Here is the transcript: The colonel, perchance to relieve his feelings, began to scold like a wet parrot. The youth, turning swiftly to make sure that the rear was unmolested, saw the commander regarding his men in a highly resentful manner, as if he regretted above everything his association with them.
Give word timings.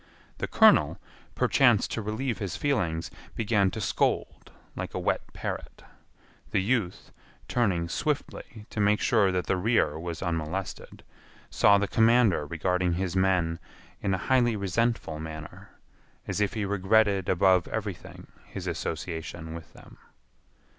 The 0.39 0.47
colonel, 0.47 0.97
perchance 1.35 1.87
to 1.89 2.01
relieve 2.01 2.39
his 2.39 2.57
feelings, 2.57 3.11
began 3.35 3.69
to 3.69 3.79
scold 3.79 4.51
like 4.75 4.95
a 4.95 4.99
wet 4.99 5.21
parrot. 5.31 5.83
The 6.49 6.59
youth, 6.63 7.11
turning 7.47 7.87
swiftly 7.87 8.65
to 8.71 8.79
make 8.79 8.99
sure 8.99 9.31
that 9.31 9.45
the 9.45 9.57
rear 9.57 9.99
was 9.99 10.23
unmolested, 10.23 11.03
saw 11.51 11.77
the 11.77 11.87
commander 11.87 12.47
regarding 12.47 12.93
his 12.93 13.15
men 13.15 13.59
in 14.01 14.15
a 14.15 14.25
highly 14.25 14.55
resentful 14.55 15.19
manner, 15.19 15.69
as 16.27 16.41
if 16.41 16.55
he 16.55 16.65
regretted 16.65 17.29
above 17.29 17.67
everything 17.67 18.25
his 18.47 18.65
association 18.65 19.53
with 19.53 19.71
them. 19.73 19.99